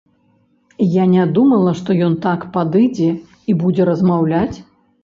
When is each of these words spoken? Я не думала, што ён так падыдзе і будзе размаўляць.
Я 1.01 1.05
не 1.11 1.25
думала, 1.35 1.75
што 1.81 1.99
ён 2.09 2.17
так 2.25 2.49
падыдзе 2.57 3.13
і 3.49 3.59
будзе 3.63 3.83
размаўляць. 3.93 4.57